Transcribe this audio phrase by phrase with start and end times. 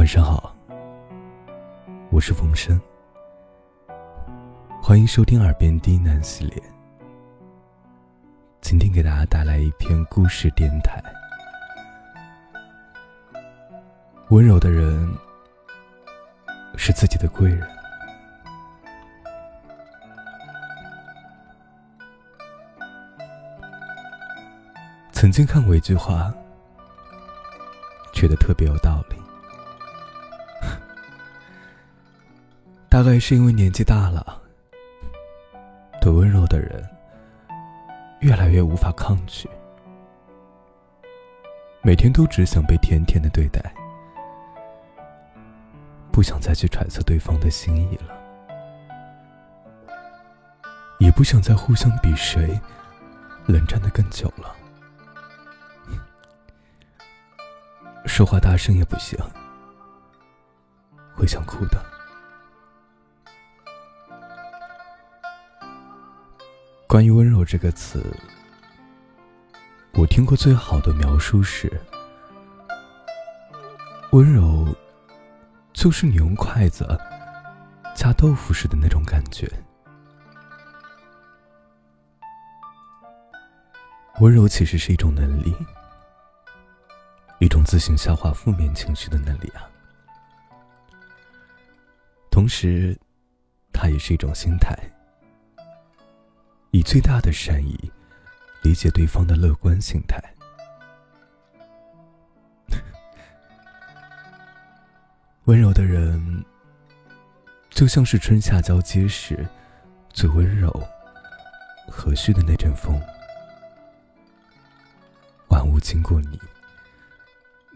[0.00, 0.56] 晚上好，
[2.10, 2.80] 我是风声，
[4.82, 6.62] 欢迎收听《耳边低喃》系列。
[8.62, 11.02] 今天给大家带来一篇故事电台。
[14.30, 15.06] 温柔的人
[16.78, 17.68] 是自己的贵人。
[25.12, 26.32] 曾经看过一句话，
[28.14, 29.09] 觉得特别有道理。
[33.00, 34.42] 大概是因为年纪大了，
[36.02, 36.86] 对温柔的人
[38.20, 39.48] 越来越无法抗拒，
[41.80, 43.74] 每天都只想被甜甜的对待，
[46.12, 48.14] 不想再去揣测对方的心意了，
[50.98, 52.60] 也不想再互相比谁
[53.46, 54.54] 冷战的更久了。
[58.04, 59.18] 说话大声也不行，
[61.16, 61.82] 会想哭的。
[66.90, 68.04] 关于温柔这个词，
[69.92, 71.70] 我听过最好的描述是：
[74.10, 74.66] 温柔
[75.72, 76.84] 就是你用筷子
[77.94, 79.48] 夹豆腐时的那种感觉。
[84.18, 85.54] 温柔其实是一种能力。
[87.38, 89.62] 一种自行消化负面情绪的能力啊，
[92.32, 92.98] 同时，
[93.72, 94.76] 它也是一种心态，
[96.70, 97.90] 以最大的善意
[98.62, 100.22] 理解对方的乐观心态。
[105.44, 106.44] 温柔的人，
[107.70, 109.46] 就像是春夏交接时
[110.12, 110.70] 最温柔、
[111.88, 113.00] 和煦的那阵风，
[115.48, 116.40] 万物经过你。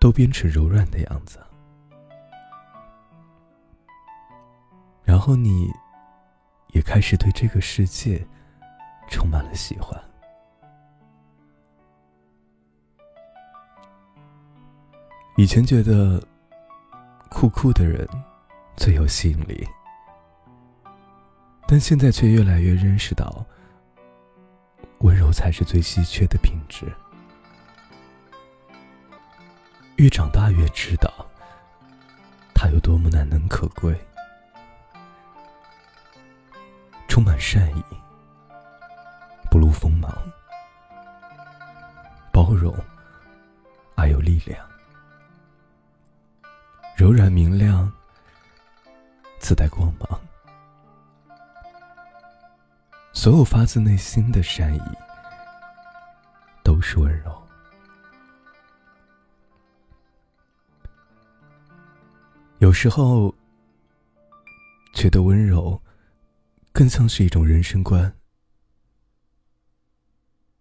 [0.00, 1.40] 都变成柔软的样子，
[5.02, 5.72] 然后你，
[6.68, 8.24] 也开始对这个世界
[9.08, 10.00] 充满了喜欢。
[15.36, 16.20] 以前觉得
[17.30, 18.08] 酷酷的人
[18.76, 19.66] 最有吸引力，
[21.66, 23.46] 但现在却越来越认识到，
[24.98, 26.86] 温柔才是最稀缺的品质。
[29.96, 31.12] 越长大越知道，
[32.54, 33.96] 他有多么难能可贵，
[37.06, 37.84] 充满善意，
[39.58, 40.08] 不露锋芒，
[42.32, 42.72] 包容
[43.96, 44.64] 而有力量，
[46.96, 47.92] 柔软明亮，
[49.40, 50.20] 自带光芒。
[53.12, 54.80] 所有发自内心的善意，
[56.62, 57.42] 都是温柔。
[62.58, 63.34] 有时候，
[64.94, 65.82] 觉得温柔，
[66.70, 68.14] 更像是一种人生观，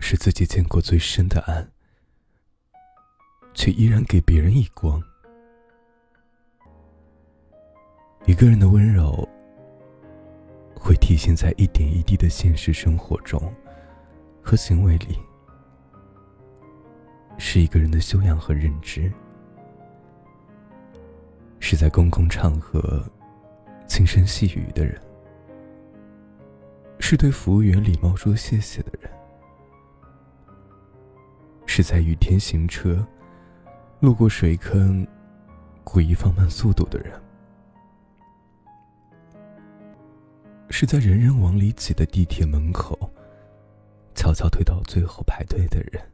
[0.00, 1.70] 是自己见过最深的暗，
[3.54, 5.00] 却依然给别人以光。
[8.26, 9.28] 一个人的温柔，
[10.74, 13.40] 会体现在一点一滴的现实生活中
[14.42, 15.18] 和行为里，
[17.38, 19.12] 是一个人的修养和认知。
[21.62, 23.04] 是在公共场合
[23.86, 25.00] 轻声细语的人，
[26.98, 28.89] 是对服务员礼貌说谢谢的，
[31.80, 33.02] 是在雨天行车
[34.00, 35.06] 路过水坑
[35.82, 37.18] 故意放慢速度的人，
[40.68, 43.10] 是在人人往里挤的地铁门口
[44.14, 46.06] 悄悄推到最后排队的人，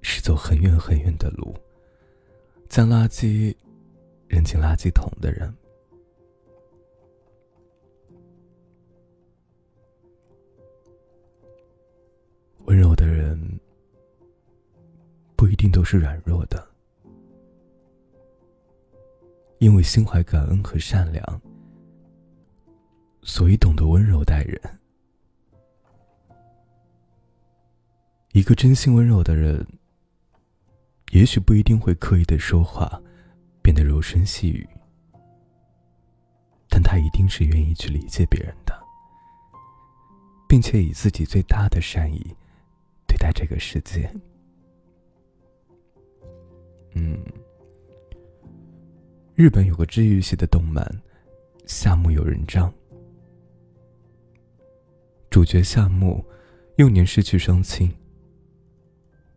[0.00, 1.52] 是走很远很远的路。
[2.68, 3.52] 将垃圾
[4.28, 5.52] 扔进垃圾桶的人，
[15.62, 16.68] 定都是软弱的，
[19.58, 21.40] 因为心怀感恩和善良，
[23.22, 24.60] 所以懂得温柔待人。
[28.32, 29.64] 一个真心温柔的人。
[31.12, 33.00] 也许不一定会刻意的说话，
[33.62, 34.66] 变得柔声细语，
[36.68, 38.74] 但他一定是愿意去理解别人的，
[40.48, 42.34] 并且以自己最大的善意
[43.06, 44.10] 对待这个世界。
[46.94, 47.18] 嗯，
[49.34, 50.84] 日本有个治愈系的动漫
[51.66, 52.70] 《夏目友人帐》，
[55.30, 56.24] 主角夏目
[56.76, 57.90] 幼年失去双亲，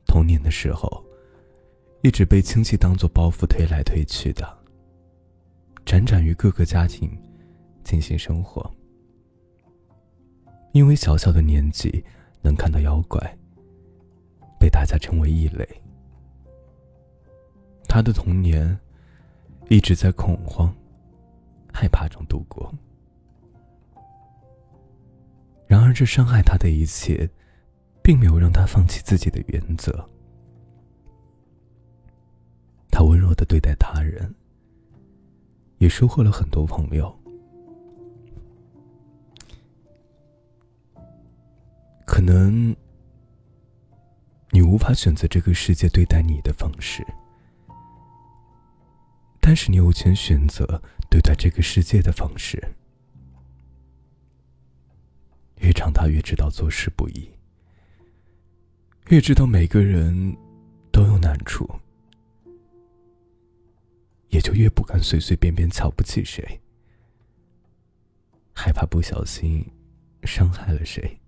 [0.06, 1.04] 童年的时候。
[2.02, 4.48] 一直被亲戚当做包袱推来推去的，
[5.88, 7.10] 辗转于各个家庭
[7.84, 8.72] 进行生活。
[10.72, 12.06] 因为小小的年纪
[12.44, 13.19] 能看到妖怪，
[14.60, 15.68] 被大家称为异类。
[17.95, 18.77] 他的童年
[19.69, 20.69] 一直在恐慌、
[21.71, 22.69] 害怕中度过。
[25.65, 27.30] 然而，这伤害他的一切，
[28.03, 29.94] 并没有让他放弃自己的原则。
[32.92, 34.36] 他温柔的对待他人，
[35.77, 37.18] 也收获了很多朋友。
[42.06, 42.75] 可能
[44.50, 47.01] 你无法选择这个世界对待你的方式，
[49.47, 52.59] 但是你有权选择对待这个世界的方式。
[55.59, 57.30] 越长大，越知道做事不易，
[59.09, 60.36] 越知道每个人
[60.92, 61.69] 都有难处。
[64.30, 66.59] 也就越不敢随随便便瞧不起谁，
[68.51, 69.63] 害怕不小心
[70.24, 71.19] 伤害了谁。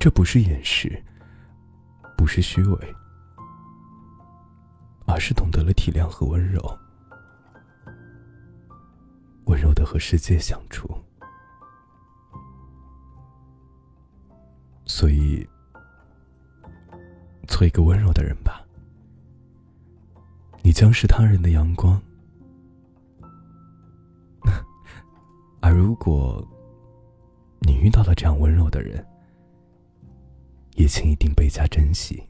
[0.00, 1.04] 这不是掩饰，
[2.16, 2.94] 不是虚伪，
[5.08, 6.62] 而是懂得了体谅和温柔，
[9.46, 10.88] 温柔的和世界相处。
[14.84, 15.44] 所以，
[17.48, 18.64] 做一个温柔的人吧。
[20.62, 22.00] 你将是他人的阳光，
[25.60, 26.46] 而如果
[27.60, 29.04] 你遇到了这样温柔的人，
[30.74, 32.22] 也请一定倍加珍惜。